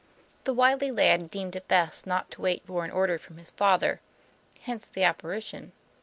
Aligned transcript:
The 0.45 0.53
wily 0.55 0.89
lad 0.89 1.29
deemed 1.29 1.55
it 1.55 1.67
best 1.67 2.07
not 2.07 2.31
to 2.31 2.41
wait 2.41 2.63
for 2.65 2.83
an 2.83 2.89
order 2.89 3.19
from 3.19 3.37
his 3.37 3.51
father. 3.51 4.01
Hence 4.61 4.87
the 4.87 5.03
apparition. 5.03 5.73